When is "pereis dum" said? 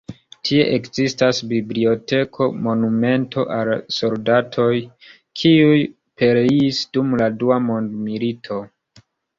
6.23-7.17